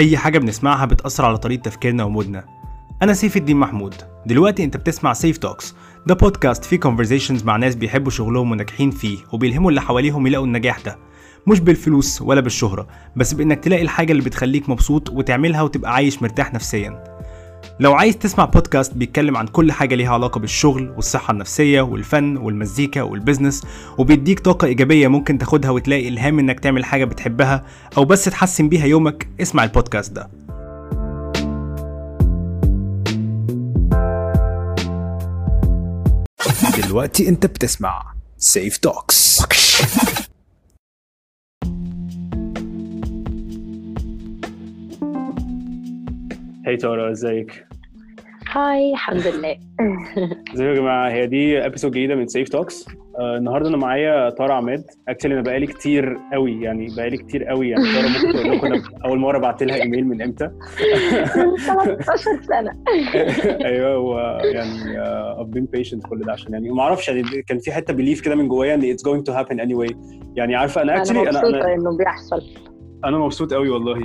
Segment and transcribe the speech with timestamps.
[0.00, 2.44] أي حاجة بنسمعها بتأثر على طريقة تفكيرنا و mood نا.
[3.02, 3.94] أنا سيف الدين محمود.
[4.26, 5.74] دلوقتي أنت بتسمع Seif Talks
[6.06, 10.80] ده بودكاست فيه conversations مع ناس بيحبوا شغلهم وناجحين فيه وبيلهموا اللي حواليهم يلاقوا النجاح
[10.80, 10.98] ده.
[11.46, 12.86] مش بالفلوس ولا بالشهرة
[13.16, 17.19] بس بإنك تلاقي الحاجة اللي بتخليك مبسوط وتعملها وتبقى عايش مرتاح نفسيا.
[17.80, 23.02] لو عايز تسمع بودكاست بيتكلم عن كل حاجة ليها علاقة بالشغل والصحة النفسية والفن والمزيكا
[23.02, 23.62] وال business
[23.98, 27.64] وبيديك طاقة إيجابية ممكن تاخدها وتلاقي إلهام إنك تعمل حاجة بتحبها
[27.96, 30.30] أو بس تحسن بيها يومك اسمع البودكاست ده.
[36.86, 38.02] دلوقتي أنت بتسمع
[38.38, 39.42] Seif Talks
[46.70, 47.66] hi تارا ازيك؟
[48.52, 49.56] hi الحمد لله
[50.54, 52.86] ازيكم يا جماعة؟ هي دي episode جديدة من Seif Talks
[53.18, 54.84] آه النهارده أنا معايا طارا عماد.
[55.08, 57.68] actually أنا بقالي كتير قوي يعني بقالي كتير قوي.
[57.68, 60.50] يعني طارا ممكن تقول لكم أنا أول مرة بعت لها ايميل من إمتى؟
[61.66, 62.72] 13 سنة.
[63.68, 67.72] أيوه ويعني uh, I've been patient كل ده عشان يعني ما أعرفش يعني كان في
[67.72, 69.94] حتة belief كده من جوايا إن it's going to happen anyway.
[70.36, 72.69] يعني عارفة أنا actually أنا مبسوطة أنا إنه بيحصل.
[73.04, 74.02] أنا مبسوط قوي والله.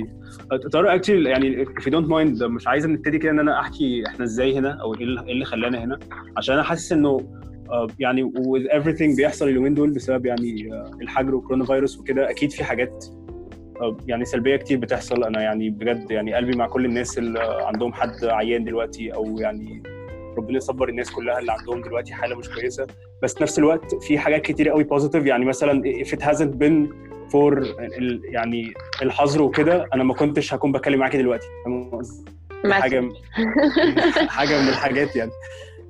[0.72, 4.24] طارا actually يعني if you don't mind مش عايز نبتدي كده إن أنا أحكي إحنا
[4.24, 5.98] إزاي هنا أو إيه إيه اللي خلانا هنا.
[6.36, 7.20] عشان أنا حاسس إنه
[7.70, 12.50] آه، يعني with everything بيحصل اليومين دول بسبب يعني آه، الحجر وكورونا فيروس وكده أكيد
[12.52, 13.04] في حاجات
[13.80, 15.24] آه، يعني سلبية كتير بتحصل.
[15.24, 19.82] أنا يعني بجد يعني قلبي مع كل الناس اللي عندهم حد عيان دلوقتي أو يعني
[20.38, 22.86] ربنا يصبر الناس كلها اللي عندهم دلوقتي حالة مش كويسة.
[23.22, 27.05] بس في نفس الوقت في حاجات كتير قوي positive يعني مثلا if it hasn't been
[27.32, 31.46] for ال- يعني الحظر وكده أنا ما كنتش هكون بتكلم معاكي دلوقتي.
[32.72, 33.10] حاجة مثلا
[34.36, 35.30] حاجة من الحاجات يعني.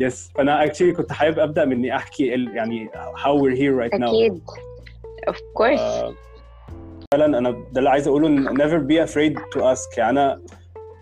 [0.00, 3.98] Yes فأنا actually كنت حابب أبدأ من اني أحكي ال- يعني how we're here right
[4.00, 4.08] now.
[4.08, 4.40] أكيد.
[5.28, 6.14] Of course آه،
[7.14, 9.98] فعلا أنا ده اللي عايز أقوله never be afraid to ask.
[9.98, 10.40] يعني أنا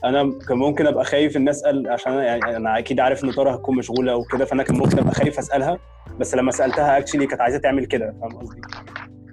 [0.04, 3.52] أنا كان ممكن أبقى خايف إن أسأل عشان أنا يعني أنا أكيد عارف إن طارا
[3.52, 5.78] هتكون مشغولة وكده فأنا كان ممكن أبقى خايف أسألها.
[6.20, 8.14] بس لما سألتها actually كانت عايزة تعمل كده.
[8.20, 8.60] فاهم قصدي؟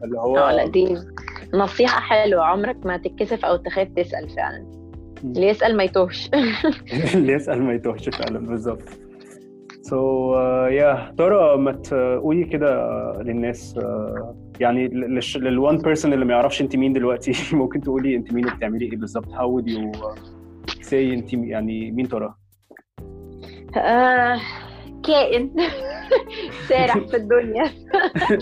[0.03, 0.97] اللي هو آه لا دي
[1.53, 2.43] نصيحة حلوة.
[2.45, 4.65] عمرك ما تتكسف أو تخاف تسأل فعلا.
[5.23, 6.29] اللي يسأل ما يتوهش.
[7.15, 8.89] اللي يسأل ما يتوهش فعلا بالظبط.
[9.81, 10.35] So
[10.67, 12.77] يا طارا ما تقولي كده
[13.21, 14.87] للناس آه، يعني
[15.35, 17.31] لل one person اللي ما يعرفش أنت مين دلوقتي.
[17.55, 20.19] ممكن تقولي أنت مين وبتعملي إيه بالظبط؟ How would you uh,
[20.89, 22.33] say أنت يعني مين طارا؟
[23.77, 24.39] آه،
[25.07, 25.51] كائن.
[26.69, 27.63] سارح في الدنيا.
[27.63, 28.39] آه،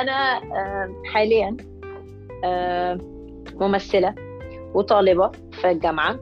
[0.00, 1.56] أنا آه، حاليا
[2.44, 2.98] آه،
[3.54, 4.14] ممثلة
[4.74, 6.18] وطالبة في الجامعة.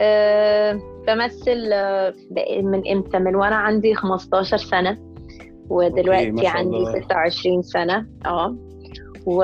[0.00, 2.14] آه، بمثل آه،
[2.62, 4.98] من إمتى؟ من وأنا عندي 15 سنة
[5.70, 7.00] ودلوقتي عندي الله.
[7.00, 8.06] 26 سنة.
[8.26, 8.56] آه.
[9.26, 9.42] و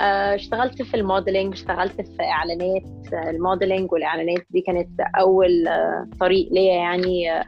[0.00, 2.82] آه، اشتغلت في ال modeling اشتغلت في إعلانات.
[3.14, 7.44] آه، ال modeling والإعلانات دي كانت أول آه، طريق ليا يعني آه، آه،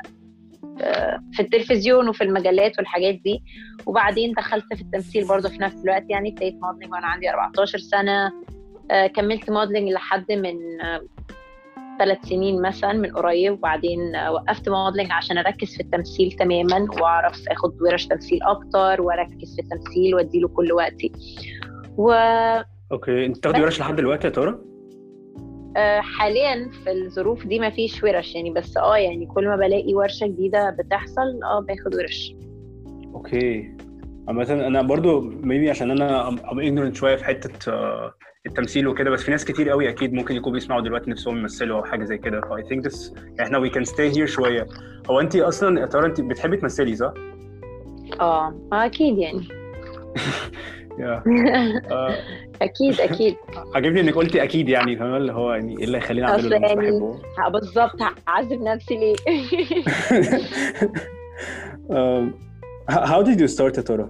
[1.32, 3.42] في التلفزيون وفي المجلات والحاجات دي.
[3.87, 8.32] وبعدين دخلت في التمثيل برضه في نفس الوقت يعني ابتديت modeling وأنا عندي 14 سنة.
[8.91, 10.54] آه، كملت modeling لحد من
[11.98, 13.53] ثلاث سنين مثلا من قريب.
[13.53, 19.56] وبعدين آه، وقفت modeling عشان أركز في التمثيل تماما وأعرف آخد ورش تمثيل أكتر وأركز
[19.56, 21.12] في التمثيل وأديله كل وقتي.
[21.97, 22.12] و
[22.93, 24.75] Okay أنت بتاخدي ورش لحد دلوقتي يا طارا؟ آه،
[26.00, 30.26] حاليا في الظروف دي ما فيش ورش يعني بس آه يعني كل ما بلاقي ورشة
[30.26, 32.34] جديدة بتحصل آه باخد ورش.
[33.14, 33.76] أوكي.
[34.28, 38.15] عامة أنا برضو maybe عشان أنا I'm ignorant شوية في حتة آه،
[38.47, 41.84] التمثيل وكده بس في ناس كتير قوي أكيد ممكن يكونوا بيسمعوا دلوقتي نفسهم يمثلوا أو
[41.84, 42.41] حاجة زي كده.
[42.41, 44.66] ف I think this إحنا we can stay here شوية.
[45.10, 47.12] هو انت أصلا يا ترى انت بتحبي تمثلي صح؟
[48.20, 49.48] آه آه، أكيد يعني.
[51.92, 52.15] آه،
[52.62, 53.37] أكيد أكيد.
[53.75, 56.75] عجبني إنك قلتي أكيد يعني فاهمة اللي هو يعني إيه اللي هيخليني أعمله اللي يعني-
[56.91, 57.21] بحبه.
[57.49, 57.97] بالظبط
[58.28, 59.17] هعذب نفسي ليه؟
[62.91, 64.09] how did you start يا ترى؟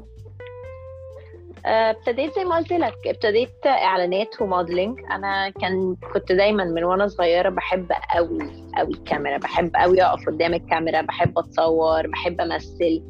[1.67, 7.09] آه، ابتديت زي ما قلت لك ابتديت إعلانات وموديلنج أنا كان كنت دايما من وأنا
[7.09, 8.39] صغيرة بحب قوي
[8.77, 9.39] قوي الكاميرا.
[9.39, 13.03] بحب قوي أقف قدام الكاميرا بحب أتصور بحب أمثل.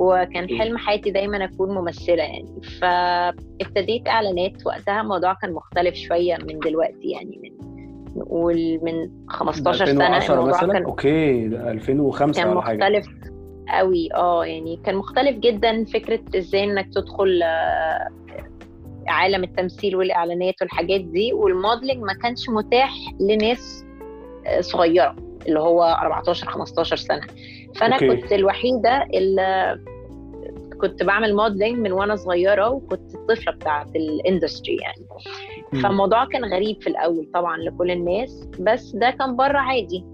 [0.00, 2.60] وكان حلم حياتي دايما أكون ممثلة يعني.
[2.80, 7.70] فابتديت إعلانات وقتها الموضوع كان مختلف شوية من دلوقتي يعني من
[8.16, 13.06] نقول من 15 سنة 2010 الموضوع مثلا؟ كان okay ده 2005 كان مختلف
[13.68, 14.08] قوي.
[14.14, 18.08] آه يعني كان مختلف جدا فكرة إزاي إنك تدخل آه،
[19.06, 21.32] عالم التمثيل والإعلانات والحاجات دي.
[21.32, 23.84] وال modeling ما كانش متاح لناس
[24.46, 25.16] آه، صغيرة
[25.46, 27.26] اللي هو 14 15 سنة.
[27.76, 28.08] فأنا Okay.
[28.16, 29.78] كنت الوحيدة اللي
[30.80, 35.06] كنت بعمل modeling من وأنا صغيرة وكنت الطفلة بتاعت ال industry يعني.
[35.82, 40.04] فالموضوع كان غريب في الأول طبعا لكل الناس بس ده كان بره عادي.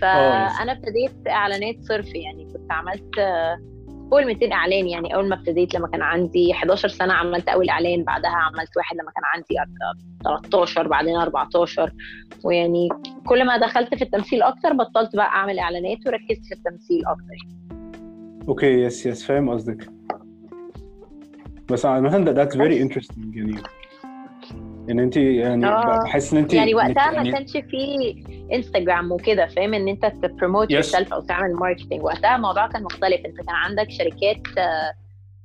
[0.00, 3.14] فأنا ابتديت إعلانات صرف يعني كنت عملت
[4.10, 5.14] فوق ال 200 إعلان يعني.
[5.14, 9.10] أول ما ابتديت لما كان عندي 11 سنة عملت أول إعلان بعدها عملت واحد لما
[9.10, 9.54] كان عندي
[10.24, 11.92] 13 بعدين 14
[12.44, 12.88] ويعني
[13.26, 17.77] كل ما دخلت في التمثيل أكتر بطلت بقى أعمل إعلانات وركزت في التمثيل أكتر
[18.48, 19.88] Okay yes yes فاهم قصدك
[21.70, 22.98] بس عامة ده that's very بس.
[22.98, 23.60] interesting يعني
[24.90, 25.66] ان انت يعني.
[26.04, 28.14] بحس إن انت يعني وقتها ما يعني كانش في
[28.52, 30.80] انستجرام وكده فاهم إن أنت ت promote.
[30.82, 34.92] yourself أو تعمل marketing وقتها الموضوع كان مختلف أنت كان عندك شركات آه،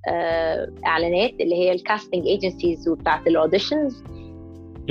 [0.07, 4.03] آه، إعلانات اللي هي ال casting agencies وبتاعت ال auditions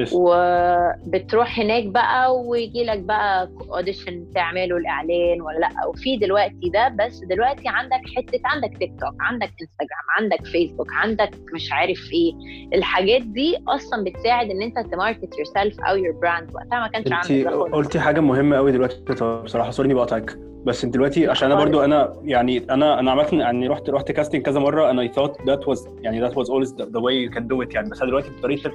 [0.00, 0.08] yes.
[0.12, 5.86] وبتروح هناك بقى ويجي لك بقى audition تعمله الإعلان ولا لأ.
[5.88, 11.30] وفي دلوقتي ده بس دلوقتي عندك حتة عندك تيك توك عندك انستجرام عندك فيسبوك عندك
[11.54, 12.32] مش عارف إيه.
[12.74, 17.12] الحاجات دي أصلا بتساعد إن أنت ت market yourself أو your brand وقتها ما كانش
[17.12, 19.00] عندك قلتي حاجة مهمة قوي دلوقتي
[19.44, 19.70] بصراحة.
[19.70, 20.51] Sorry إني بقاطعك.
[20.64, 21.60] بس انت دلوقتي عشان أنا.
[21.60, 25.32] برضو أنا يعني أنا أنا عملت يعني رحت رحت casting كذا مرة أنا I thought
[25.32, 27.90] that was يعني that was always the, the way you can do it يعني.
[27.90, 28.72] بس أنا دلوقتي بطريقة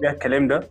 [0.00, 0.68] فيها الكلام ده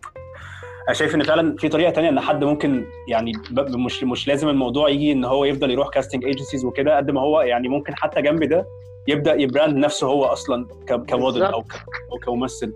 [0.88, 4.88] أنا شايف إن فعلا في طريقة تانية إن حد ممكن يعني مش مش لازم الموضوع
[4.88, 8.44] يجي إن هو يفضل يروح casting agencies وكده قد ما هو يعني ممكن حتى جنب
[8.44, 8.66] ده
[9.08, 10.66] يبدأ ي brand نفسه هو أصلا
[11.08, 11.64] كموديل أو
[12.12, 12.72] أو كممثل.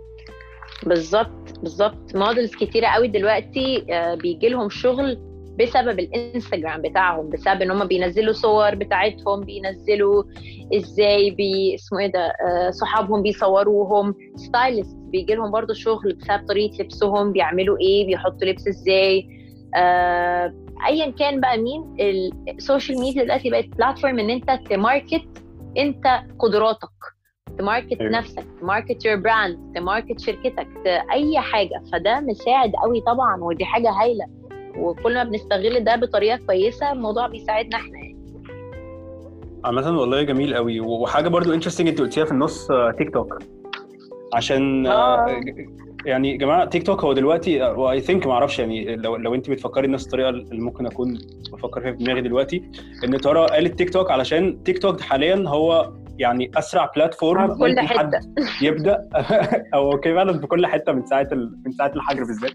[0.83, 2.15] بالظبط بالظبط.
[2.15, 3.85] models كتيرة قوي دلوقتي
[4.23, 10.23] بيجي لهم شغل بسبب الانستجرام بتاعهم بسبب إن هم بينزلوا صور بتاعتهم بينزلوا
[10.77, 16.83] إزاي بي اسمه إيه ده آه، صحابهم بيصوروهم stylist بيجي لهم برضه شغل بسبب طريقة
[16.83, 19.29] لبسهم بيعملوا إيه بيحطوا لبس إزاي
[19.77, 20.55] آه،
[20.87, 21.97] ايا كان بقى مين
[22.49, 25.23] ال social media دلوقتي بقت platform إن أنت ت market
[25.79, 26.89] أنت قدراتك
[27.59, 28.13] ت market أيوة.
[28.13, 30.69] نفسك ت market your brand ت market شركتك
[31.13, 34.27] أي حاجة فده مساعد قوي طبعا ودي حاجة هايلة
[34.77, 38.17] وكل ما بنستغل ده بطريقة كويسة الموضوع بيساعدنا إحنا يعني
[39.65, 43.39] عامة والله جميل قوي وحاجة برضو interesting انت قلتيها في النص آه، تيك توك
[44.35, 45.43] عشان آه، آه.
[46.05, 49.35] يعني يا جماعة تيك توك هو دلوقتي و I think ما أعرفش يعني لو لو
[49.35, 51.19] انت بتفكري نفس الطريقة اللي ممكن اكون
[51.53, 52.63] بفكر فيها في دماغي دلوقتي
[53.05, 58.21] ان تارا قالت تيك توك علشان تيك توك حاليا هو يعني أسرع platform كل حتة
[58.63, 59.09] يبدأ
[59.75, 61.29] أو okay فعلا في كل حتة من ساعة.
[61.67, 62.53] من ساعة الحجر بالذات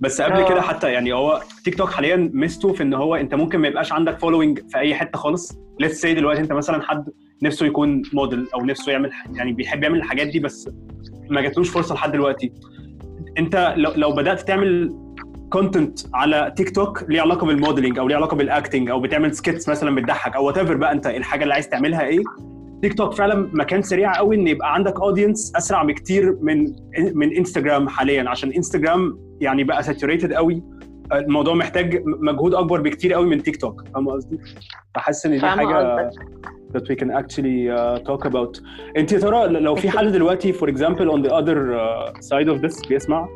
[0.00, 0.48] بس قبل آه.
[0.48, 3.92] كده حتى يعني هو تيك توك حاليا ميزته في إن هو أنت ممكن ما يبقاش
[3.92, 7.04] عندك following في أي حتة خالص let's see دلوقتي أنت مثلا حد
[7.42, 10.70] نفسه يكون موديل أو نفسه يعمل يعني بيحب يعمل الحاجات دي بس
[11.30, 12.52] ما جاتلوش فرصة لحد دلوقتي
[13.38, 14.94] أنت لو لو بدأت تعمل
[15.50, 19.34] content على تيك توك ليه علاقة بال modeling أو ليه علاقة بال acting أو بتعمل
[19.34, 22.22] sketches مثلا بتضحك أو what بقى أنت الحاجة اللي عايز تعملها إيه
[22.82, 26.72] تيك توك فعلا مكان سريع قوي إن يبقى عندك audience أسرع بكتير من
[27.14, 30.62] من انستجرام حاليا عشان انستجرام يعني بقى saturated قوي.
[31.12, 33.84] الموضوع محتاج مجهود أكبر بكتير قوي من تيك توك.
[33.94, 34.38] فاهم قصدي؟
[34.94, 36.10] فحاسس إن دي حاجة
[36.74, 38.62] that we can actually uh, talk about.
[38.96, 42.62] أنت يا ترى لو في حد دلوقتي for example on the other uh, side of
[42.62, 43.28] this بيسمع؟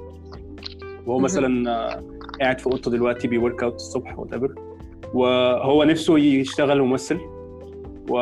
[1.06, 1.18] وهو.
[1.18, 2.02] مثلا uh,
[2.40, 4.50] قاعد في أوضته دلوقتي بي work out الصبح whatever.
[5.14, 7.18] وهو نفسه يشتغل ممثل.
[8.08, 8.18] و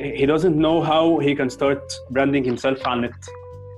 [0.00, 1.82] he doesn't know how he can start
[2.14, 3.14] branding himself على النت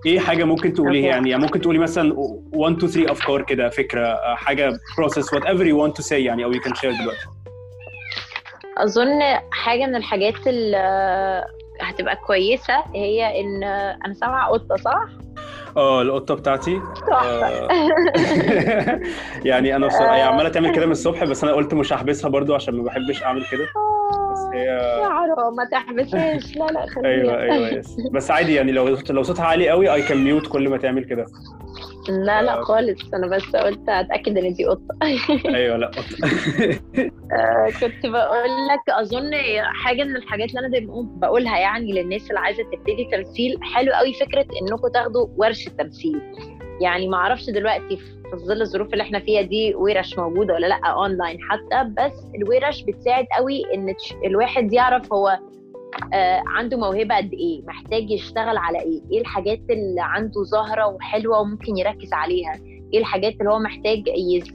[0.06, 1.06] إيه حاجة ممكن تقوليها.
[1.06, 2.14] يعني يعني ممكن تقولي مثلا
[2.52, 6.52] 1 2 3 افكار كده فكرة حاجة process whatever you want to say يعني أو
[6.52, 7.26] you can share دلوقتي
[8.78, 9.20] أظن
[9.50, 11.44] حاجة من الحاجات اللي
[11.80, 13.64] هتبقى كويسة هي إن
[14.04, 15.04] أنا سامعة قطة صح؟
[15.78, 16.80] آه القطة بتاعتي.
[17.12, 17.68] آه،
[19.44, 22.54] يعني أنا بصراحة هي عمالة تعمل كده من الصبح بس أنا قلت مش هحبسها برضو
[22.54, 23.64] عشان ما بحبش أعمل كده.
[24.32, 27.10] بس هي يا حرام ما تحبسهاش لا لا خليها.
[27.10, 27.96] أيوه أيوه يس.
[28.12, 31.26] بس عادي يعني لو لو صوتها عالي قوي اي كان ميوت كل ما تعمل كده.
[32.08, 32.42] لا آه.
[32.42, 33.14] لا خالص.
[33.14, 34.96] أنا بس قلت أتأكد إن دي قطة.
[35.56, 36.16] أيوه لا قطة.
[37.32, 39.30] آه، كنت بقول لك أظن
[39.84, 44.14] حاجة من الحاجات اللي أنا دايما بقولها يعني للناس اللي عايزة تبتدي تمثيل حلو قوي
[44.14, 46.20] فكرة انكم تاخدوا ورشة تمثيل.
[46.80, 50.86] يعني ما أعرفش دلوقتي في ظل الظروف اللي إحنا فيها دي ورش موجودة ولا لأ
[50.86, 55.57] اونلاين حتى بس الورش بتساعد قوي إن الواحد يعرف هو آه،
[56.46, 61.76] عنده موهبة قد إيه محتاج يشتغل على إيه إيه الحاجات اللي عنده ظاهرة وحلوة وممكن
[61.76, 62.52] يركز عليها
[62.92, 64.02] إيه الحاجات اللي هو محتاج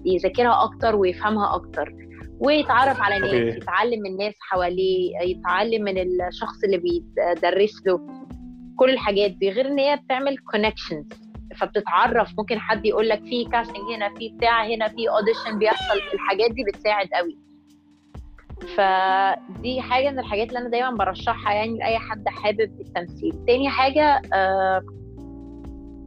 [0.06, 1.94] يذاكرها أكتر ويفهمها أكتر
[2.40, 3.48] ويتعرف على ناس okay.
[3.58, 5.98] يتعلم من الناس حواليه يتعلم من
[6.28, 8.00] الشخص اللي بيدرس له
[8.75, 11.06] كل الحاجات دي غير إن هي بتعمل connections
[11.58, 16.52] فبتتعرف ممكن حد يقول لك في casting هنا في بتاع هنا في audition بيحصل الحاجات
[16.52, 17.38] دي بتساعد قوي
[18.63, 23.46] فدي حاجة من الحاجات اللي أنا دايما برشحها يعني لأي حد حابب التمثيل.
[23.48, 24.82] تاني حاجة آه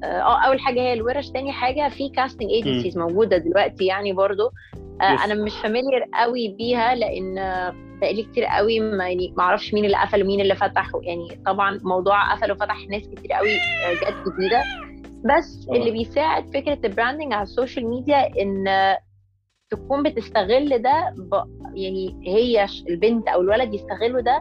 [0.05, 1.31] آه أول حاجة هي الورش.
[1.31, 4.51] تاني حاجة في casting agencies موجودة دلوقتي يعني برضو.
[5.03, 5.25] آه.
[5.25, 7.35] أنا مش familiar قوي بيها لأن
[8.01, 10.91] بقالي كتير قوي ما يعني ما أعرفش مين اللي قفل ومين اللي فتح.
[11.03, 14.63] يعني طبعا موضوع قفل وفتح ناس كتير قوي آه، جت جديدة.
[15.25, 15.69] بس.
[15.73, 18.65] اللي بيساعد فكرة ال branding على ال social media إن
[19.71, 21.35] تكون بتستغل ده ب...
[21.75, 24.41] يعني هي البنت أو الولد يستغلوا ده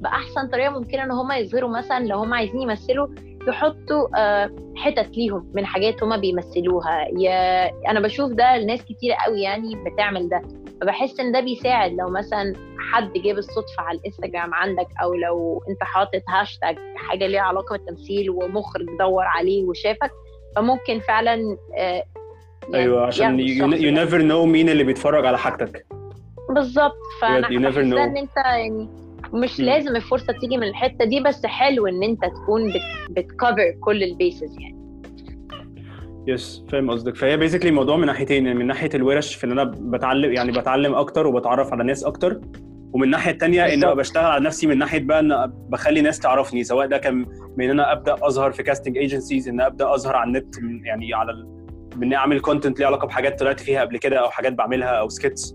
[0.00, 3.08] بأحسن طريقة ممكنة إن هم يظهروا مثلا لو هم عايزين يمثلوا
[3.48, 7.08] يحطوا آه، حتت ليهم من حاجات هما بيمثلوها.
[7.18, 10.42] يا أنا بشوف ده لناس كتير قوي يعني بتعمل ده
[10.80, 11.92] فبحس إن ده بيساعد.
[11.92, 12.54] لو مثلا
[12.92, 18.30] حد جه بالصدفه على الإنستجرام عندك أو لو أنت حاطط هاشتاج حاجة ليها علاقة بالتمثيل
[18.30, 20.10] ومخرج دور عليه وشافك
[20.56, 22.04] فممكن فعلا آه،
[22.74, 23.66] أيوه عشان you.
[23.90, 25.86] never know مين اللي بيتفرج على حاجتك
[26.54, 27.78] بالظبط فأنا know.
[27.78, 28.88] إن أنت يعني
[29.32, 29.66] مش مم.
[29.66, 32.72] لازم الفرصة تيجي من الحتة دي بس حلو إن أنت تكون
[33.10, 34.76] بت cover كل ال bases يعني
[36.26, 39.64] yes فاهم قصدك فهي basically الموضوع من ناحيتين يعني من ناحية الورش في إن أنا
[39.64, 42.40] بتعلم يعني بتعلم أكتر وبتعرف على ناس أكتر
[42.92, 43.94] ومن الناحيه الثانية إن أنا.
[43.94, 47.70] بشتغل على نفسي من ناحية بقى إن بخلي ناس تعرفني سواء ده كان من إن
[47.70, 50.54] أنا أبدأ أظهر في casting agencies إن أبدأ أظهر على النت
[50.84, 51.32] يعني على
[52.02, 55.54] إني أعمل content ليه علاقة بحاجات طلعت فيها قبل كده أو حاجات بعملها أو sketches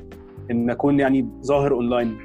[0.51, 2.17] إن أكون يعني ظاهر اونلاين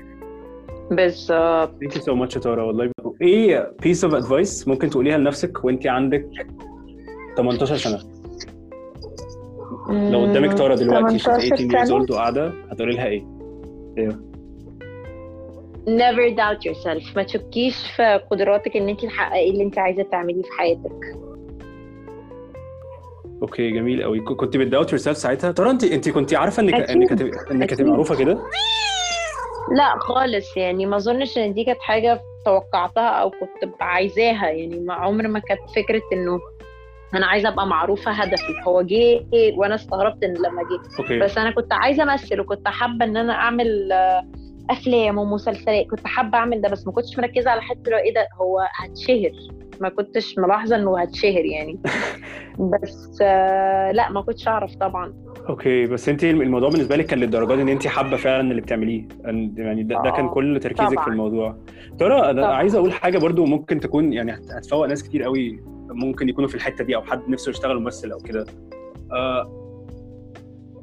[0.91, 1.71] بالظبط.
[1.81, 2.91] thank you so much يا تارا والله.
[3.23, 6.27] إيه piece of advice ممكن تقوليها لنفسك وأنت عندك
[7.37, 7.99] 18 سنة؟
[10.11, 13.25] لو قدامك تارا دلوقتي she's 18 years old وقاعدة هتقولي لها إيه؟
[15.87, 17.17] never doubt yourself.
[17.17, 21.17] ما تشكيش في قدراتك إن أنت تحققي اللي أنت عايزة تعمليه في حياتك.
[23.43, 24.21] okay جميل قوي.
[24.21, 26.75] كنت بت doubt yourself ساعتها؟ تارا انت انت كنت عارفة انك.
[26.75, 27.91] إنك هتبقى إنك هتبقى.
[27.91, 28.39] معروفة كده؟
[29.77, 34.51] لا خالص يعني ما أظنش إن دي كانت حاجة توقعتها أو كنت عايزاها.
[34.51, 36.41] يعني ما عمر ما كانت فكرة إنه
[37.15, 38.55] أنا عايزة أبقى معروفة هدفي.
[38.67, 39.27] هو جه
[39.57, 40.99] وأنا استغربت إن لما جه.
[41.03, 41.19] okay.
[41.19, 43.93] بس أنا كنت عايزة أمثل وكنت حابة إن أنا أعمل
[44.71, 45.87] أفلام ومسلسلات.
[45.87, 49.31] كنت حابة أعمل ده بس ما كنتش مركزة على حتة لو إيه ده هو هتشهر.
[49.81, 51.79] ما كنتش ملاحظة إنه هتشهر يعني
[52.83, 55.15] بس آه، لا ما كنتش أعرف طبعا
[55.49, 59.09] أوكي بس انت الموضوع بالنسبة لك كان للدرجة دي إن انت حابة فعلا اللي بتعمليه
[59.57, 61.05] يعني ده, ده كان آه، كل تركيزك طبعاً.
[61.05, 61.57] في الموضوع
[61.99, 62.47] ترى أنا.
[62.47, 66.55] عايز أقول حاجة برضو ممكن تكون يعني هت- هتفوق ناس كتير قوي ممكن يكونوا في
[66.55, 68.45] الحتة دي أو حد نفسه يشتغل ممثل أو كده
[69.13, 69.63] آه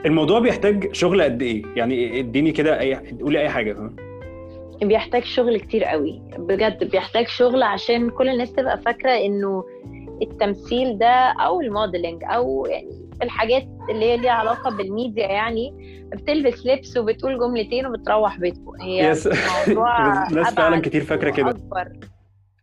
[0.05, 3.95] الموضوع بيحتاج شغل قد إيه يعني اديني كده أي قولي أي حاجة فاهم؟
[4.81, 6.21] بيحتاج شغل كتير قوي.
[6.37, 9.63] بجد بيحتاج شغل عشان كل الناس تبقى فاكرة إنه
[10.21, 12.89] التمثيل ده أو الموديلنج أو يعني
[13.23, 15.73] الحاجات اللي هي ليها علاقة بالميديا يعني
[16.13, 18.81] بتلبس لبس وبتقول جملتين وبتروح بيتكم.
[18.81, 19.13] هي.
[19.67, 21.45] موضوع ناس فعلا كتير فاكرة كده.
[21.45, 21.91] واكبر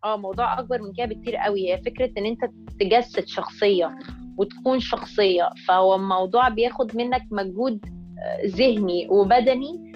[0.04, 1.72] آه موضوع أكبر من كده بكتير قوي.
[1.72, 2.40] هي فكرة إن أنت
[2.80, 3.98] تجسد شخصية
[4.38, 7.84] وتكون شخصية فهو الموضوع بياخد منك مجهود
[8.18, 9.92] آه، ذهني وبدني.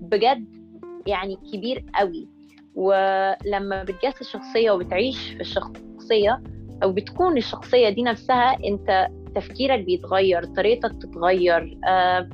[0.00, 0.57] بجد
[1.08, 2.28] يعني كبير قوي.
[2.74, 6.42] ولما بتجسد شخصيه وبتعيش في الشخصية
[6.82, 12.28] أو بتكون الشخصية دي نفسها أنت تفكيرك بيتغير طريقتك تتغير آه،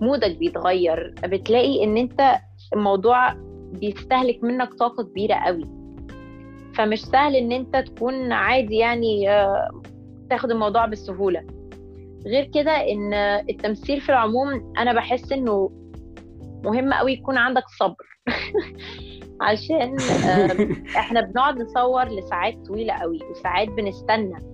[0.00, 1.14] مودك بيتغير.
[1.24, 2.36] بتلاقي إن أنت
[2.74, 3.32] الموضوع
[3.72, 5.68] بيستهلك منك طاقة كبيرة قوي.
[6.74, 9.82] فمش سهل إن أنت تكون عادي يعني آه،
[10.30, 11.42] تاخد الموضوع بالسهولة.
[12.26, 13.14] غير كده إن
[13.50, 15.70] التمثيل في العموم أنا بحس إنه
[16.64, 18.06] مهم قوي يكون عندك صبر.
[19.40, 19.96] عشان
[21.00, 24.50] إحنا بنقعد نصور لساعات طويلة قوي وساعات بنستنى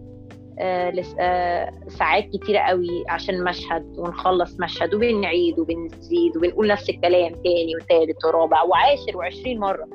[0.58, 7.76] آه، آه، ساعات كتيرة قوي عشان مشهد ونخلص مشهد وبنعيد وبنزيد وبنقول نفس الكلام تاني
[7.76, 9.88] وتالت ورابع وعاشر وعشرين مرة.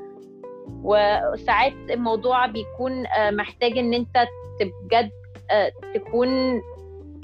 [0.84, 4.28] وساعات الموضوع بيكون آه، محتاج إن أنت
[4.86, 5.12] بجد
[5.96, 6.62] تكون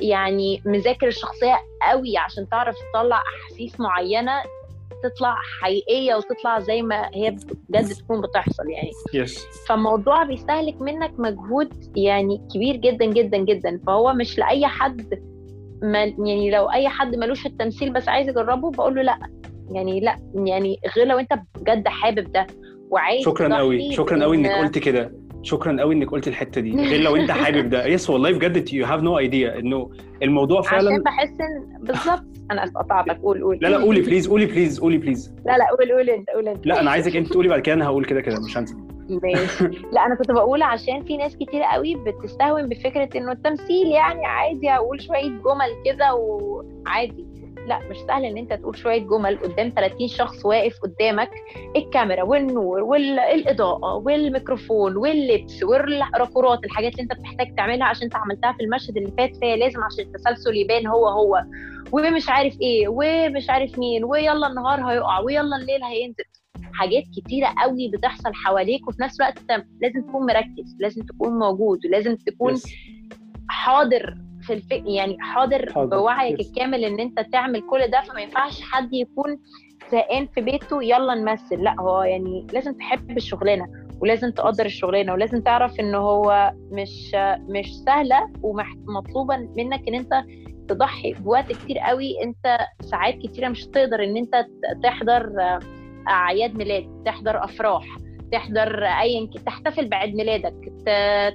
[0.01, 4.41] يعني مذاكر الشخصية قوي عشان تعرف تطلع أحاسيس معينة
[5.03, 7.35] تطلع حقيقية وتطلع زي ما هي
[7.69, 8.89] بجد تكون بتحصل يعني.
[9.13, 13.79] يس فالموضوع بيستهلك منك مجهود يعني كبير جدا جدا جدا.
[13.87, 15.19] فهو مش لأي حد
[15.81, 19.19] ما يعني لو أي حد ملوش في التمثيل بس عايز يجربه بقول له لأ.
[19.71, 22.47] يعني لأ يعني غير لو أنت بجد حابب ده
[22.89, 25.11] وعايز شكرا قوي شكرا قوي بإن- انك قلت كده.
[25.43, 26.75] شكرا قوي إنك قلت الحتة دي.
[26.75, 27.85] غير لو أنت حابب ده.
[27.93, 29.89] yes والله بجد you have no idea إنه
[30.23, 32.36] الموضوع عشان فعلا بحس ان بالظبط.
[32.51, 33.19] أنا اسف قطعتك.
[33.23, 33.57] قول قول.
[33.61, 36.67] لا لا قولي بليز قولي بليز قولي بليز لا لا قول قول انت قول انت.
[36.67, 38.75] لا أنا عايزك أنت تقولي بعد كده أنا هقول كده كده مش هنسى.
[39.23, 39.63] ماشي.
[39.93, 44.69] لا أنا كنت بقول عشان في ناس كتير قوي بتستهون بفكرة إنه التمثيل يعني عادي
[44.69, 47.25] أقول شوية جمل كده وعادي.
[47.67, 51.29] لا مش سهل إن أنت تقول شوية جمل قدام 30 شخص واقف قدامك.
[51.75, 58.63] الكاميرا والنور والاضاءه والميكروفون واللبس والراكورات الحاجات اللي أنت بتحتاج تعملها عشان أنت عملتها في
[58.63, 61.43] المشهد اللي فات فهي لازم عشان التسلسل يبان هو هو.
[61.91, 66.23] ومش عارف إيه ومش عارف مين ويلا النهار هيقع ويلا الليل هينزل.
[66.73, 69.39] حاجات كتيرة قوي بتحصل حواليك وفي نفس الوقت
[69.81, 72.69] لازم تكون مركز لازم تكون موجود ولازم تكون Yes.
[73.49, 74.17] حاضر.
[74.47, 74.71] في الف...
[74.71, 75.97] يعني حاضر, حاضر.
[75.97, 76.39] بوعيك.
[76.39, 79.39] الكامل إن أنت تعمل كل ده فما ينفعش حد يكون
[79.91, 83.65] زهقان في بيته يلا نمثل لأ هو يعني لازم تحب الشغلانة
[84.01, 87.15] ولازم تقدر الشغلانة ولازم تعرف إن هو مش
[87.49, 90.23] مش سهلة ومطلوبة منك إن أنت
[90.69, 94.45] تضحي بوقت كتير قوي أنت ساعات كتيرة مش هتقدر إن أنت
[94.83, 95.29] تحضر
[96.09, 97.85] أعياد ميلاد تحضر أفراح
[98.31, 100.53] تحضر ايا تحتفل بعيد ميلادك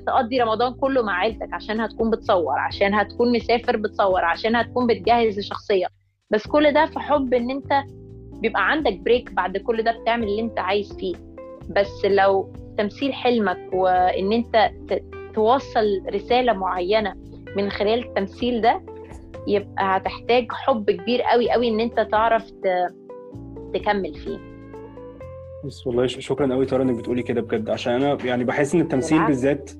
[0.06, 5.38] تقضي رمضان كله مع عيلتك عشان هتكون بتصور عشان هتكون مسافر بتصور عشان هتكون بتجهز
[5.38, 5.87] لشخصية.
[6.30, 7.82] بس كل ده في حب إن أنت
[8.32, 11.14] بيبقى عندك بريك بعد كل ده بتعمل اللي أنت عايز فيه.
[11.76, 14.70] بس لو تمثيل حلمك وإن أنت
[15.34, 17.14] توصل رسالة معينة
[17.56, 18.82] من خلال التمثيل ده
[19.49, 22.50] يبقى هتحتاج حب كبير قوي قوي إن أنت تعرف
[23.75, 24.51] تكمل فيه.
[25.64, 29.26] بس والله شكرا قوي ترى إنك بتقولي كده بجد عشان أنا يعني بحس إن التمثيل.
[29.26, 29.71] بالذات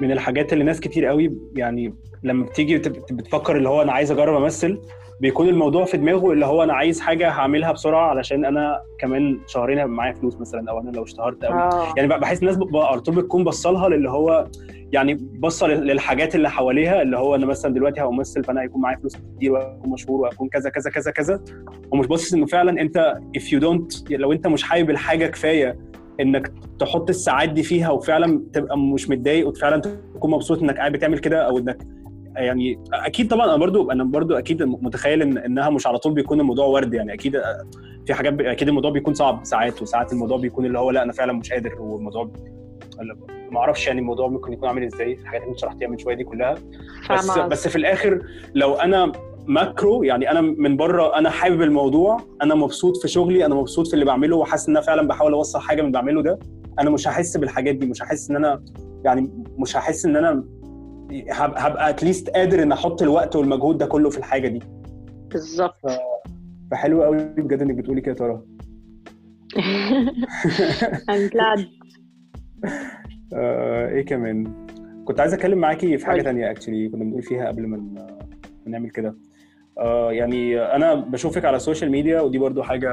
[0.00, 4.10] من الحاجات اللي ناس كتير قوي يعني لما بتيجي بت- بتفكر اللي هو أنا عايز
[4.12, 4.78] أجرب أمثل
[5.22, 9.78] بيكون الموضوع في دماغه اللي هو أنا عايز حاجة هعملها بسرعة علشان أنا كمان شهرين
[9.78, 11.94] هيبقى معايا فلوس مثلا أو أنا لو اشتهرت قوي آه.
[11.96, 14.46] يعني بحس الناس على طول بتكون بصلها للي هو
[14.92, 15.14] يعني
[15.62, 19.52] لل- للحاجات اللي حواليها اللي هو أنا مثلا دلوقتي هامثل فأنا هيكون معايا فلوس كتير
[19.52, 21.40] وهكون مشهور وهكون كذا كذا كذا كذا.
[21.90, 25.78] ومش باصص إنه فعلا أنت if you don't لو أنت مش حابب الحاجة كفاية
[26.20, 29.82] إنك تحط الساعات دي فيها وفعلا تبقى مش متضايق وفعلا
[30.14, 31.78] تكون مبسوط إنك قاعد بتعمل كده أو إنك
[32.36, 36.40] يعني أكيد طبعا أنا برضو أنا برضو أكيد متخيل إن إنها مش على طول بيكون
[36.40, 37.40] الموضوع ورد يعني أكيد
[38.06, 41.32] في حاجات أكيد الموضوع بيكون صعب ساعات وساعات الموضوع بيكون اللي هو لأ أنا فعلا
[41.32, 42.30] مش قادر والموضوع
[43.50, 46.24] ما أعرفش يعني الموضوع ممكن يكون عامل إزاي الحاجات اللي أنت شرحتيها من شوية دي
[46.24, 46.54] كلها.
[47.10, 48.22] بس فاهمة بس في الآخر
[48.54, 49.12] لو أنا
[49.46, 53.94] ماكرو يعني أنا من بره أنا حابب الموضوع أنا مبسوط في شغلي أنا مبسوط في
[53.94, 56.38] اللي بعمله وحاسس إن أنا فعلا بحاول أوصل حاجة من اللي بعمله ده
[56.78, 58.62] أنا مش هحس بالحاجات دي مش هحس إن أنا
[59.04, 60.44] يعني مش هحس إن أنا
[61.30, 64.60] هبقى اتليست قادر إن أحط الوقت والمجهود ده كله في الحاجة دي.
[65.30, 65.74] بالظبط.
[66.70, 68.42] فحلو قوي بجد إنك بتقولي كده يا ترى.
[71.10, 71.60] I'm glad.
[73.34, 74.52] آه، إيه كمان؟
[75.04, 76.22] كنت عايز أتكلم معاكي في حاجة.
[76.22, 78.06] تانية actually كنا بنقول فيها قبل ما
[78.66, 79.14] نعمل كده.
[79.78, 82.90] آه، يعني أنا بشوفك على ال social media ودي برضو حاجة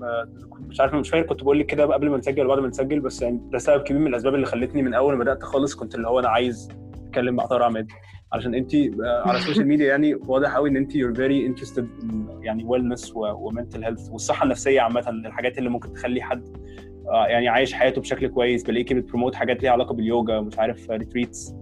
[0.00, 0.28] ما-
[0.68, 3.00] مش عارف مش فاكر كنت بقول لك كده قبل ما نسجل ولا بعد ما نسجل
[3.00, 5.94] بس يعني ده سبب كبير من الأسباب اللي خلتني من أول ما بدأت خالص كنت
[5.94, 6.68] اللي هو أنا عايز
[7.16, 7.88] اتكلم مع تارا عماد.
[8.32, 8.74] علشان انت
[9.26, 13.26] على ال social media يعني واضح قوي ان انت very interested in يعني wellness و
[13.26, 16.56] mental health والصحة النفسية عامة الحاجات اللي ممكن تخلي حد
[17.12, 20.90] آه، يعني عايش حياته بشكل كويس بلاقيكي بت promote حاجات ليها علاقة باليوجا مش عارف
[20.90, 21.54] retreats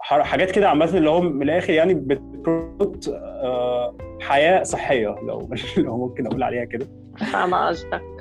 [0.00, 5.50] حاجات كده عامة اللي هو من الآخر يعني بت promote آه، حياة صحية لو
[5.84, 6.86] لو ممكن أقول عليها كده.
[7.32, 8.15] فاهمة قصدك.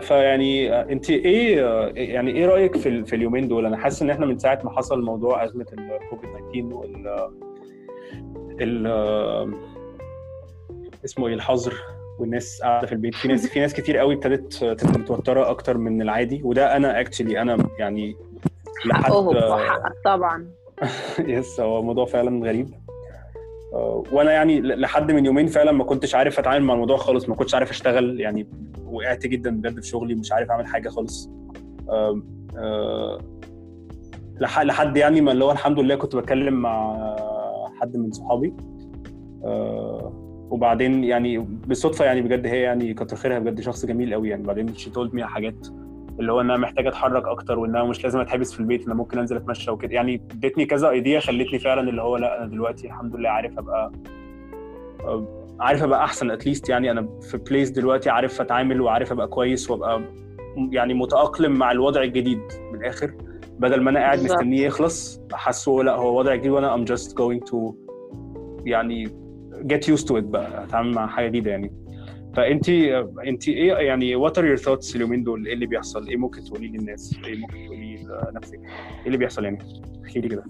[0.00, 4.10] فيعني آه، انت إيه آه، يعني إيه رأيك في في اليومين دول؟ أنا حاسس ان
[4.10, 7.30] إحنا من ساعة ما حصل موضوع أزمة الكوفيد 19 وال
[8.60, 9.50] ال آه،
[11.04, 11.74] اسمه إيه الحظر
[12.18, 13.14] والناس قاعدة في البيت.
[13.14, 17.42] في ناس في ناس كتير قوي ابتدت تبقى متوترة أكتر من العادي وده أنا اكشلي
[17.42, 18.16] أنا يعني
[18.86, 19.38] لحد حقهم
[20.04, 20.50] طبعا.
[21.18, 22.70] يس هو موضوع فعلا غريب.
[22.70, 22.85] آه،
[24.12, 27.54] وأنا يعني لحد من يومين فعلا ما كنتش عارف أتعامل مع الموضوع خالص ما كنتش
[27.54, 28.46] عارف أشتغل يعني
[28.86, 31.30] وقعت جدا بجد في شغلي مش عارف أعمل حاجة خالص.
[31.90, 32.22] آه،
[32.58, 33.18] آه،
[34.40, 36.96] لح- لحد يعني ما اللي هو الحمد لله كنت بتكلم مع
[37.80, 38.54] حد من صحابي.
[39.44, 44.42] آه، وبعدين يعني بالصدفة يعني بجد هي يعني كتر خيرها بجد شخص جميل قوي يعني.
[44.42, 45.66] بعدين شي تولد مي حاجات
[46.20, 48.94] اللي هو إن أنا محتاج أتحرك أكتر وإن أنا مش لازم أتحبس في البيت أنا
[48.94, 49.92] ممكن أنزل أتمشى وكده.
[49.94, 53.92] يعني ادتني كذا ايديا خلتني فعلا اللي هو لأ أنا دلوقتي الحمد لله عارف أبقى
[55.04, 59.70] آه، عارف أبقى أحسن اتليست يعني أنا في بليس دلوقتي عارف أتعامل وعارف أبقى كويس
[59.70, 60.02] وأبقى
[60.70, 62.40] يعني متأقلم مع الوضع الجديد
[62.72, 63.14] من الآخر.
[63.58, 64.24] بدل ما أنا قاعد.
[64.24, 67.74] مستنيه يخلص حاسه لأ هو وضع جديد وأنا I'm just going to
[68.64, 69.06] يعني
[69.72, 71.72] get used to it بقى أتعامل مع حاجة جديدة يعني.
[72.36, 72.68] فانت
[73.26, 76.68] انت إيه يعني what are your thoughts اليومين دول؟ إيه اللي بيحصل؟ إيه ممكن تقولي
[76.68, 78.54] للناس؟ إيه ممكن تقولي لنفسك؟
[79.00, 79.58] إيه اللي بيحصل يعني؟
[80.04, 80.44] احكي لي كده.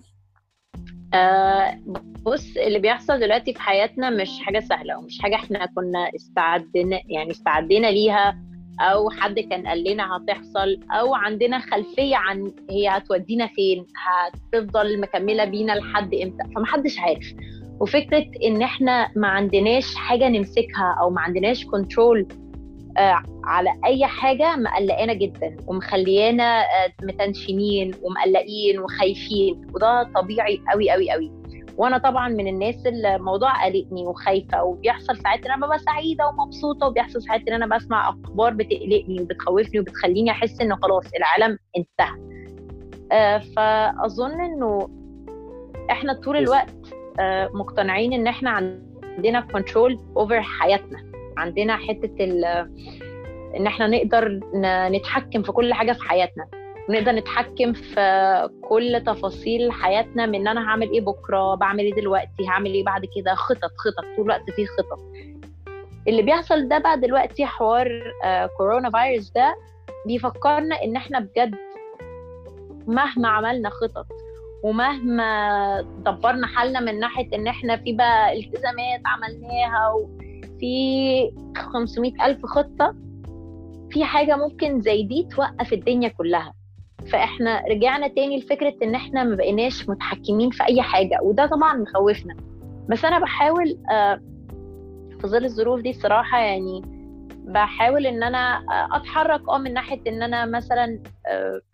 [1.15, 1.79] آه
[2.23, 7.31] بص اللي بيحصل دلوقتي في حياتنا مش حاجة سهلة ومش حاجة إحنا كنا استعدنا يعني
[7.31, 8.39] استعدينا ليها
[8.81, 15.45] أو حد كان قال لنا هتحصل أو عندنا خلفية عن هي هتودينا فين هتفضل مكملة
[15.45, 17.27] بينا لحد إمتى فمحدش عارف.
[17.81, 22.29] وفكرة إن إحنا ما عندناش حاجة نمسكها أو ما عندناش كنترول
[22.99, 31.11] آه على أي حاجة مقلقانا جدا ومخليانا آه متنشنين ومقلقين وخايفين وده طبيعي قوي قوي
[31.11, 31.33] قوي
[31.77, 36.87] وأنا طبعا من الناس اللي الموضوع قلقني وخايفة وبيحصل ساعات إن أنا ببقى سعيدة ومبسوطة
[36.87, 42.19] وبيحصل ساعات إن أنا بسمع أخبار بتقلقني وبتخوفني وبتخليني أحس إن خلاص العالم انتهى.
[43.13, 44.89] آه فأظن إنه
[45.91, 46.86] إحنا طول الوقت
[47.55, 50.99] مقتنعين إن إحنا عندنا control over حياتنا.
[51.37, 52.25] عندنا حتة
[53.57, 54.41] إن إحنا نقدر
[54.89, 56.47] نتحكم في كل حاجة في حياتنا.
[56.89, 62.49] ونقدر نتحكم في كل تفاصيل حياتنا من إن أنا هعمل إيه بكرة بعمل إيه دلوقتي
[62.49, 63.35] هعمل إيه بعد كده.
[63.35, 64.05] خطط خطط.
[64.17, 64.99] طول الوقت في خطط.
[66.09, 69.55] اللي بيحصل ده بقى دلوقتي حوار آه كورونا فيروس ده
[70.07, 71.55] بيفكرنا إن إحنا بجد
[72.87, 74.07] مهما عملنا خطط
[74.63, 82.95] ومهما دبرنا حالنا من ناحية إن إحنا في بقى التزامات عملناها وفي 500 ألف خطة
[83.91, 86.53] في حاجة ممكن زي دي توقف الدنيا كلها.
[87.13, 92.37] فإحنا رجعنا تاني لفكرة إن إحنا ما بقيناش متحكمين في أي حاجة وده طبعا مخوفنا.
[92.89, 93.79] بس أنا بحاول
[95.21, 96.83] في ظل الظروف دي الصراحه يعني
[97.47, 100.99] بحاول إن أنا أتحرك آه من ناحية إن أنا مثلا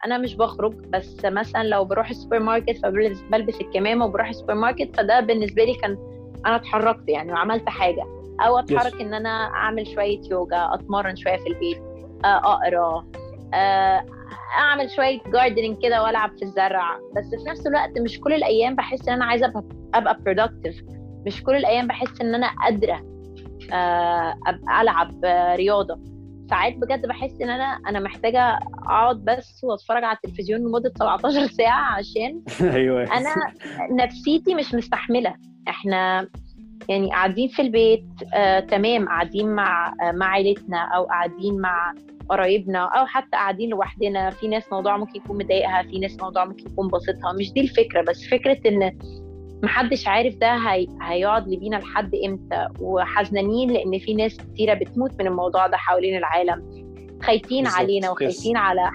[0.06, 5.20] أنا مش بخرج بس مثلا لو بروح السوبر ماركت فبلبس الكمامة وبروح السوبر ماركت فده
[5.20, 5.98] بالنسبة لي كان
[6.46, 8.04] أنا اتحركت يعني وعملت حاجة.
[8.46, 11.82] أو أتحرك إن أنا أعمل شوية يوجا أتمرن شوية في البيت
[12.24, 13.04] أقرأ
[14.58, 16.98] أعمل شوية gardening كده وألعب في الزرع.
[17.16, 19.52] بس في نفس الوقت مش كل الأيام بحس إن أنا عايزة
[19.94, 20.84] أبقى productive.
[21.26, 23.11] مش كل الأيام بحس إن أنا قادرة.
[24.80, 25.24] ألعب
[25.56, 25.98] رياضة.
[26.50, 31.94] ساعات بجد بحس إن أنا أنا محتاجة أقعد بس وأتفرج على التلفزيون لمدة 17 ساعة
[31.98, 32.42] عشان
[32.76, 33.02] أيوه.
[33.16, 33.34] أنا
[33.90, 35.34] نفسيتي مش مستحملة.
[35.68, 36.28] إحنا
[36.88, 39.08] يعني قاعدين في البيت آه، تمام.
[39.08, 41.94] قاعدين مع آه، مع عيلتنا أو قاعدين مع
[42.28, 44.30] قرايبنا أو حتى قاعدين لوحدنا.
[44.30, 48.02] في ناس موضوع ممكن يكون مضايقها في ناس موضوع ممكن يكون باسطها مش دي الفكرة
[48.02, 48.98] بس فكرة إن
[49.62, 50.86] محدش عارف ده هي...
[51.02, 52.68] هيقعد لبينا لحد إمتى.
[52.80, 56.82] وحزنانين لأن في ناس كتيرة بتموت من الموضوع ده حوالين العالم.
[57.22, 57.66] خايفين.
[57.66, 58.10] علينا.
[58.10, 58.90] وخايفين على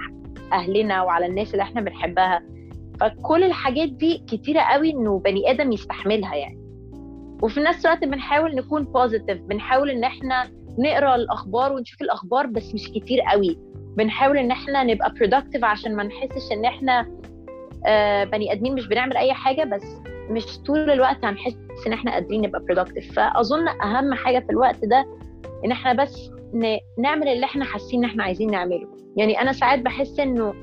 [0.53, 2.41] أهلنا وعلى الناس اللي إحنا بنحبها.
[2.99, 6.60] فكل الحاجات دي كتيرة قوي إنه بني آدم يستحملها يعني.
[7.41, 10.47] وفي نفس الوقت بنحاول نكون بوزيتيف بنحاول إن إحنا
[10.80, 13.58] نقرأ الأخبار ونشوف الأخبار بس مش كتير قوي.
[13.97, 17.06] بنحاول إن إحنا نبقى productive عشان ما نحسش إن إحنا
[17.86, 19.84] آه، بني آدمين مش بنعمل أي حاجة بس
[20.30, 21.56] مش طول الوقت هنحس
[21.88, 23.13] إن إحنا قادرين نبقى productive.
[23.13, 25.06] فأظن أهم حاجة في الوقت ده
[25.66, 26.32] إن إحنا بس
[27.00, 28.88] نعمل اللي إحنا حاسين إن إحنا عايزين نعمله.
[29.18, 30.54] يعني أنا ساعات بحس إنه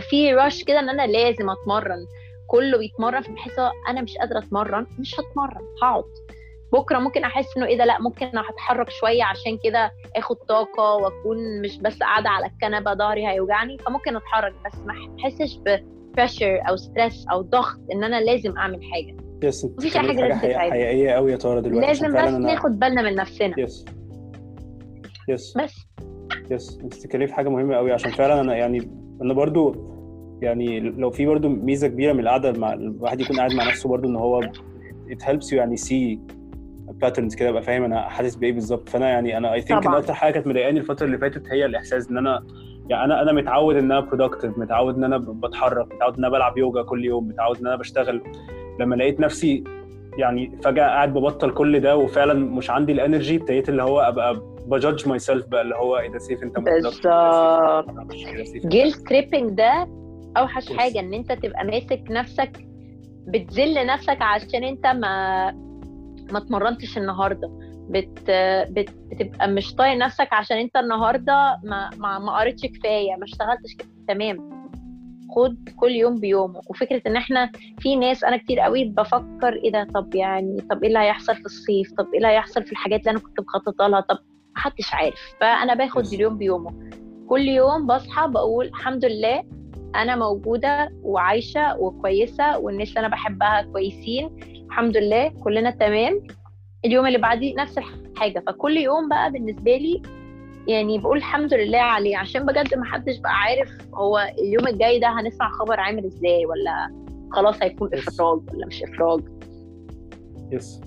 [0.00, 2.06] في رش كده إن أنا لازم أتمرن.
[2.46, 6.04] كله بيتمرن فبحس أنا مش قادرة أتمرن مش هتمرن هقعد.
[6.72, 11.60] بكرة ممكن أحس إنه إيه ده؟ لأ ممكن هتحرك شوية عشان كده آخد طاقة وأكون
[11.62, 15.56] مش بس قاعدة على الكنبة ظهري هيوجعني فممكن أتحرك بس ما أحسش
[16.14, 19.16] ب pressure أو stress أو ضغط إن أنا لازم أعمل حاجة.
[19.42, 20.70] yes مفيش حاجة حاجة تتعب.
[20.70, 23.60] حقيقية قوي يا ترى دلوقتي لازم بس ناخد بالنا من نفسنا.
[23.60, 23.84] yes
[25.28, 25.86] yes بس.
[26.50, 28.90] yes انت بتتكلمي في حاجة مهمة قوي عشان فعلا أنا يعني
[29.22, 29.90] أنا برضو
[30.42, 34.08] يعني لو في برضو ميزة كبيرة من القعدة مع الواحد يكون قاعد مع نفسه برضو
[34.08, 34.40] إن هو
[35.10, 36.18] it helps you يعني see
[37.04, 38.88] patterns كده أبقى فاهم أنا حاسس بإيه بالظبط.
[38.88, 39.94] فأنا يعني أنا I think إن.
[39.94, 42.42] أكتر حاجة كانت مضايقاني الفترة اللي فاتت هي الإحساس إن أنا
[42.90, 46.58] يعني أنا أنا متعود إن أنا productive متعود إن أنا بتحرك متعود إن أنا بلعب
[46.58, 48.20] يوجا كل يوم متعود إن أنا بشتغل
[48.80, 49.64] لما لقيت نفسي
[50.18, 54.40] يعني فجأة قاعد ببطل كل ده وفعلا مش عندي ال energy ابتديت اللي هو أبقى
[54.66, 57.06] ب judge myself بقى اللي هو إيه ده سيف أنت بالظبط.
[58.66, 59.88] guilt tripping ده
[60.36, 60.72] أوحش Yes.
[60.76, 62.52] حاجة إن أنت تبقى ماسك نفسك
[63.26, 65.50] بتذل نفسك عشان أنت ما
[66.32, 67.50] ما اتمرنتش النهارده
[67.90, 68.30] بت...
[68.70, 68.90] بت...
[69.10, 73.90] بتبقى مش طايق نفسك عشان انت النهارده ما ما, ما قريتش كفاية ما اشتغلتش كفاية.
[74.08, 74.60] تمام.
[75.36, 76.60] خد كل يوم بيومه.
[76.66, 80.88] وفكرة ان إحنا في ناس أنا كتير قوي بفكر إيه ده طب يعني طب إيه
[80.88, 84.00] اللي هيحصل في الصيف؟ طب إيه اللي هيحصل في الحاجات اللي أنا كنت مخططة لها؟
[84.00, 84.18] طب
[84.56, 85.20] محدش عارف.
[85.40, 86.06] فأنا باخد.
[86.06, 86.90] اليوم بيومه.
[87.28, 89.44] كل يوم بصحى بقول الحمد لله
[89.94, 94.36] أنا موجودة وعايشة وكويسة والناس اللي أنا بحبها كويسين.
[94.66, 96.22] الحمد لله كلنا تمام.
[96.84, 98.42] اليوم اللي بعديه نفس الحاجة.
[98.46, 100.02] فكل يوم بقى بالنسبة لي
[100.68, 102.16] يعني بقول الحمد لله عليه.
[102.16, 106.88] عشان بجد ما حدش بقى عارف هو اليوم الجاي ده هنسمع خبر عامل إزاي ولا
[107.32, 107.94] خلاص هيكون Yes.
[108.08, 109.20] إفراج ولا مش إفراج.
[110.52, 110.80] yes.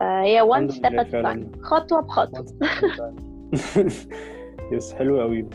[0.00, 1.56] فهي one step.
[1.62, 2.46] خطوة بخطوة.
[4.72, 5.46] yes حلو قوي.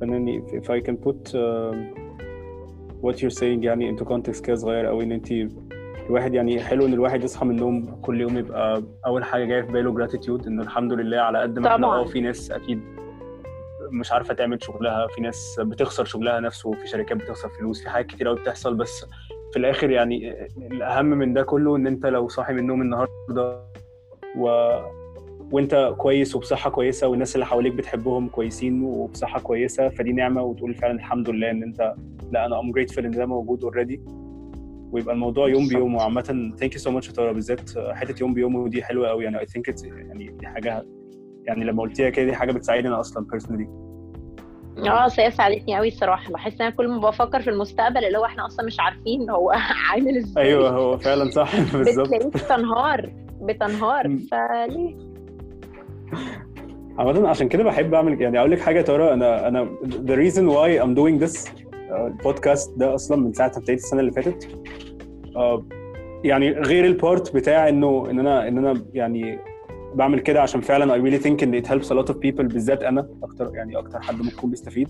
[0.00, 1.76] فانني if I can put um,
[3.02, 5.32] what you're saying يعني into context كده صغير قوي إن انت
[6.06, 9.72] الواحد يعني حلو إن الواحد يصحى من النوم كل يوم يبقى أول حاجة جاية في
[9.72, 11.86] باله جراتيتيود إنه الحمد لله على قد ما إحنا.
[11.86, 12.80] آه في ناس أكيد
[13.90, 18.06] مش عارفة تعمل شغلها في ناس بتخسر شغلها نفسه في شركات بتخسر فلوس في حاجات
[18.06, 19.06] كتير قوي بتحصل بس
[19.52, 23.62] في الآخر يعني الأهم من ده كله إن أنت لو صاحي من النوم النهارده
[24.38, 24.70] و...
[25.52, 30.94] وأنت كويس وبصحة كويسة والناس اللي حواليك بتحبهم كويسين وبصحة كويسة فدي نعمة وتقول فعلا
[30.94, 31.94] الحمد لله إن أنت
[32.32, 34.00] لأ أنا I'm grateful إن ده موجود already
[34.96, 38.82] ويبقى الموضوع يوم بيوم وعامه thank you so much ترى بالذات حتة يوم بيوم ودي
[38.82, 40.84] حلوة قوي يعني I think يعني دي حاجة
[41.44, 43.68] يعني لما قلتيها كده دي حاجة بتساعدني أنا أصلا personally
[44.90, 46.32] آه سيا ساعدتني قوي الصراحة.
[46.32, 49.50] بحس إن أنا كل ما بفكر في المستقبل اللي هو إحنا أصلا مش عارفين هو
[49.90, 50.44] عامل إزاي.
[50.44, 51.60] أيوه هو فعلا صح.
[51.76, 52.08] بالظبط.
[52.08, 53.10] بتلاقيك بتنهار.
[53.40, 54.18] بتنهار.
[54.30, 54.96] فليه
[56.98, 60.42] عامة عشان كده بحب أعمل يعني أقول لك حاجة يا ترى أنا أنا the reason
[60.50, 61.48] why I'm doing this
[61.90, 64.48] البودكاست ده أصلا من ساعة ما ابتديت السنة اللي فاتت.
[65.36, 65.66] آه،
[66.24, 69.38] يعني غير ال part بتاع إنه إن أنا إن أنا يعني
[69.94, 72.82] بعمل كده عشان فعلا I really think إن it helps a lot of people بالذات
[72.82, 74.88] أنا أكتر يعني أكتر حد ممكن بيستفيد.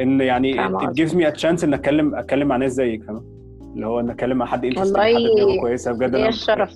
[0.00, 3.22] إن يعني it gives me a chance إن اتكلم أتكلم مع ناس زيك فاهمة؟
[3.74, 6.72] اللي هو إن أتكلم مع حد interesting والله حد دماغه كويسه بجد أنا الشرف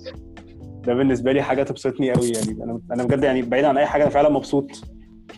[0.85, 2.63] ده بالنسبة لي حاجة تبسطني قوي يعني.
[2.63, 4.71] أنا أنا بجد يعني بعيد عن أي حاجة أنا فعلا مبسوط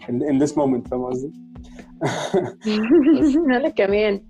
[0.07, 1.31] in, in this moment فاهم قصدي؟
[3.55, 4.21] أنا كمان.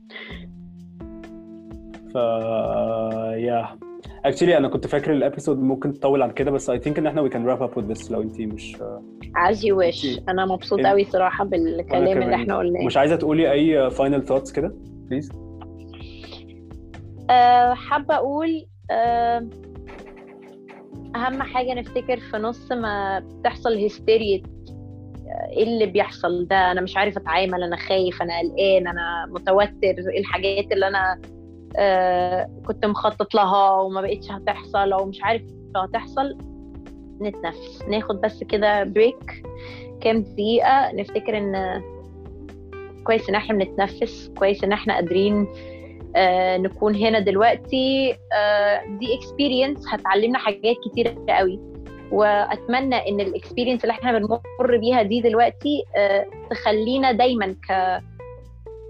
[2.14, 2.16] ف
[3.38, 3.78] yeah
[4.26, 7.30] actually أنا كنت فاكر ال episode ممكن تطول عن كده بس I think إن إحنا
[7.30, 8.76] we can wrap up with this لو انت مش
[9.52, 10.22] as you wish.
[10.30, 10.88] أنا مبسوطه إيه.
[10.88, 12.36] قوي صراحة بالكلام اللي.
[12.36, 12.86] إحنا قلناه.
[12.86, 14.76] مش عايزة تقولي أي final thoughts كده؟
[15.10, 15.32] please
[17.30, 19.48] أه حابة أقول أه
[21.16, 24.44] أهم حاجة نفتكر في نص ما بتحصل هستيريا
[25.52, 30.20] إيه اللي بيحصل ده؟ أنا مش عارف أتعامل أنا خايف أنا قلقان أنا متوتر إيه
[30.20, 31.22] الحاجات اللي أنا
[31.78, 35.42] آه كنت مخطط لها وما بقتش هتحصل أو مش عارف
[35.76, 36.38] هتحصل.
[37.22, 39.44] نتنفس ناخد بس كده break
[40.02, 41.82] كام دقيقة نفتكر إن
[43.04, 45.48] كويس إن إحنا بنتنفس كويس إن إحنا قادرين
[46.16, 48.18] آه نكون هنا دلوقتي.
[48.34, 51.60] آه دي experience هتعلمنا حاجات كتيرة قوي.
[52.12, 58.02] وأتمنى إن ال experience اللي إحنا بنمر بيها دي دلوقتي آه تخلينا دايما ك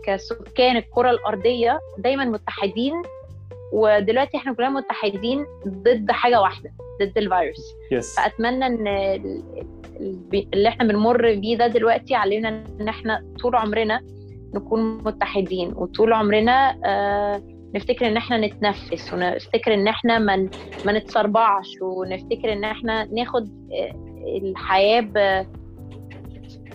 [0.06, 2.94] كسكان الكرة الأرضية دايما متحدين.
[3.74, 6.70] ودلوقتي إحنا كلنا متحدين ضد حاجة واحدة
[7.02, 7.74] ضد الفيروس.
[7.92, 9.44] yes فأتمنى إن ال-
[10.00, 14.02] ال- اللي إحنا بنمر بيه ده دلوقتي علينا إن إحنا طول عمرنا
[14.56, 15.74] نكون متحدين.
[15.76, 17.42] وطول عمرنا آه
[17.78, 20.50] نفتكر إن إحنا نتنفس ونفتكر إن إحنا ما
[20.86, 23.92] ما نتسربعش ونفتكر إن إحنا ناخد آه،
[24.38, 25.18] الحياة ب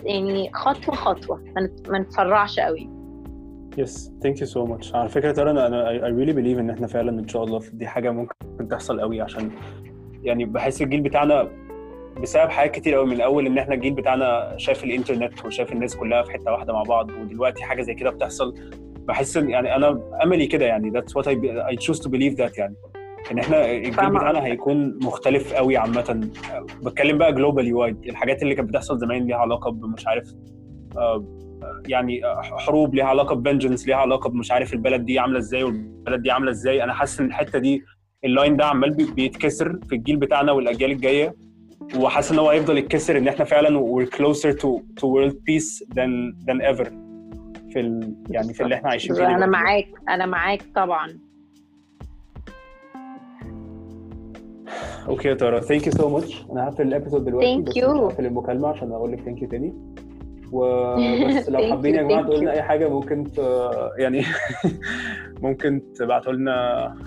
[0.03, 2.89] يعني خطوة خطوة ما نت- ما نتسرعش قوي.
[3.77, 6.87] yes thank you so much على فكرة ترى أنا أنا I really believe إن إحنا
[6.87, 9.51] فعلا إن شاء الله دي حاجة ممكن تحصل قوي عشان
[10.23, 11.49] يعني بحس الجيل بتاعنا
[12.21, 16.23] بسبب حاجات كتير قوي من الأول إن إحنا الجيل بتاعنا شاف الإنترنت وشاف الناس كلها
[16.23, 18.53] في حتة واحدة مع بعض ودلوقتي حاجة زي كده بتحصل.
[19.07, 20.91] بحس إن يعني أنا أملي كده يعني.
[21.01, 21.35] What I,
[21.73, 22.75] I choose to believe that يعني.
[23.31, 24.45] إن إحنا الجيل بتاعنا.
[24.45, 26.29] هيكون مختلف قوي عامة.
[26.83, 30.27] بتكلم بقى globally wide الحاجات اللي كانت بتحصل زمان ليها علاقة بمش عارف
[30.97, 31.25] آه،
[31.87, 36.21] يعني حروب ليها علاقة ب vengeance ليها علاقة بمش عارف البلد دي عاملة إزاي والبلد
[36.21, 36.83] دي عاملة إزاي.
[36.83, 37.83] أنا حاسس إن الحتة دي
[38.25, 41.35] ال line ده عمال بي- بيتكسر في الجيل بتاعنا والأجيال الجاية.
[41.97, 44.67] وحاسس إن هو هيفضل يتكسر إن إحنا فعلا we're closer to
[44.99, 46.87] to world peace than than ever.
[47.73, 49.45] في ال يعني في اللي إحنا عايشين فيه أنا.
[49.45, 51.19] معاك أنا معاك طبعا
[55.07, 57.69] okay يا ترى thank you so much أنا هقفل ال episode دلوقتي you.
[57.69, 59.73] مش هقفل المكالمة عشان أقول لك thank you تاني
[60.51, 62.51] وبس لو حابين يا جماعة تقولوا لنا.
[62.51, 63.39] أي حاجة ممكن ت...
[63.99, 64.23] يعني
[65.43, 66.53] ممكن تبعتوا لنا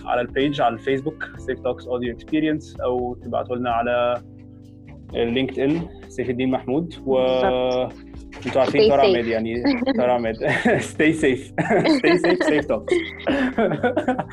[0.05, 4.23] على ال page على الفيسبوك Safe Talks Audio Experience أو تبعتوا لنا على
[5.13, 7.19] لينكد إن سيف الدين محمود و.
[8.47, 9.05] أنتوا عارفين stay ترى safe.
[9.05, 9.63] عماد يعني
[9.97, 10.37] ترى عماد
[10.93, 11.53] stay safe.
[11.99, 12.95] Stay safe safe talks.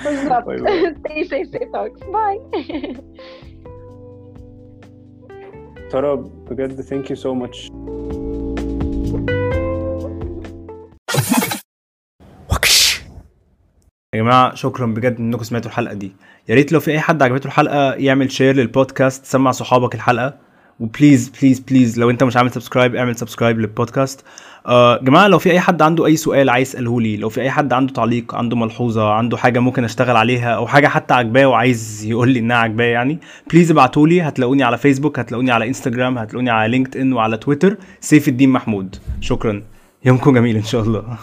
[0.04, 0.46] بالظبط
[1.08, 2.12] stay safe stay talks.
[2.12, 2.40] باي
[5.92, 6.16] ترى
[6.52, 7.70] بجد thank you so much
[14.14, 16.12] يا جماعة شكرا بجد إنكم سمعتوا الحلقة دي.
[16.50, 20.38] يا ريت لو في أي حد عجبته الحلقة يعمل share لل podcast سمع صحابك الحلقة.
[20.84, 24.24] و please please please لو انت مش عامل subscribe اعمل subscribe لل podcast
[24.68, 27.52] آه جماعة لو في أي حد عنده أي سؤال عايز يسأله لي لو في أي
[27.52, 32.06] حد عنده تعليق عنده ملحوظة عنده حاجة ممكن أشتغل عليها أو حاجة حتى عجباه وعايز
[32.06, 33.20] يقول لي إنها عجباه يعني
[33.52, 37.78] please ابعتوا لي هتلاقوني على فيسبوك هتلاقوني على انستجرام هتلاقوني على لينكد ان وعلى تويتر
[38.00, 38.96] سيف الدين محمود.
[39.22, 39.62] شكرا.
[40.06, 41.18] يومكم جميل إن شاء الله.